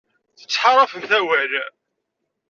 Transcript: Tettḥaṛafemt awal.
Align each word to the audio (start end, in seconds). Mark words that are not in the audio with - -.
Tettḥaṛafemt 0.39 1.11
awal. 1.19 1.51